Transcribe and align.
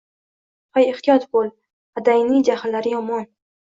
Hoy, 0.77 0.87
ehtiyot 0.93 1.29
bo‘l, 1.37 1.53
adangning 2.03 2.51
jahllari 2.53 2.99
yomon. 3.01 3.35